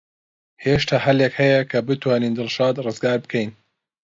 [0.63, 3.51] هێشتا هەلێک هەیە کە بتوانین دڵشاد ڕزگار بکەین.